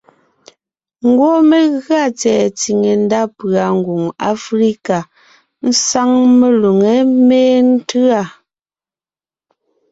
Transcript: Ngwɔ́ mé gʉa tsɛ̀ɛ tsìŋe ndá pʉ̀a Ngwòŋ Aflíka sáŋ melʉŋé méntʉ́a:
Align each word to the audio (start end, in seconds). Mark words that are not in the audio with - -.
Ngwɔ́ 1.07 1.35
mé 1.49 1.57
gʉa 1.83 2.03
tsɛ̀ɛ 2.19 2.45
tsìŋe 2.57 2.91
ndá 3.03 3.21
pʉ̀a 3.37 3.65
Ngwòŋ 3.77 4.03
Aflíka 4.29 4.97
sáŋ 5.87 6.09
melʉŋé 6.39 6.95
méntʉ́a: 7.27 8.21